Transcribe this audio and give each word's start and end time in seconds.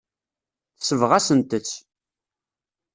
Tesbeɣ-asent-tt. 0.77 1.69